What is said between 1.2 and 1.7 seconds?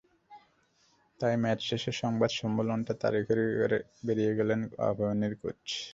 match